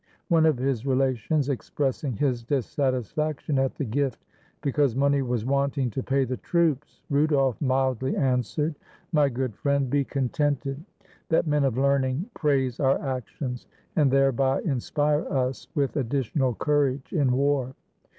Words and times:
One 0.29 0.47
of 0.47 0.57
his 0.57 0.83
relations 0.83 1.47
expressing 1.47 2.13
his 2.13 2.41
dissatisfaction 2.43 3.59
at 3.59 3.75
the 3.75 3.85
gift, 3.85 4.25
be 4.63 4.71
cause 4.71 4.95
money 4.95 5.21
was 5.21 5.45
wanting 5.45 5.91
to 5.91 6.01
pay 6.01 6.25
the 6.25 6.37
troops, 6.37 7.03
Rudolf 7.11 7.61
mildly 7.61 8.15
answered, 8.17 8.73
"My 9.11 9.29
good 9.29 9.53
friend, 9.55 9.91
be 9.91 10.03
contented 10.03 10.83
that 11.29 11.43
STORIES 11.43 11.45
OF 11.45 11.45
RUDOLF 11.45 11.47
men 11.51 11.63
of 11.65 11.77
learning 11.77 12.29
praise 12.33 12.79
our 12.79 12.99
actions, 12.99 13.67
and 13.95 14.09
thereby 14.09 14.61
inspire 14.61 15.29
us 15.31 15.67
with 15.75 15.95
additional 15.95 16.55
courage 16.55 17.13
in 17.13 17.33
war. 17.33 17.75